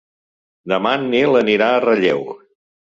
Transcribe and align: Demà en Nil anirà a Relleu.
Demà 0.73 0.95
en 1.01 1.05
Nil 1.13 1.39
anirà 1.45 1.71
a 1.77 1.87
Relleu. 1.87 2.29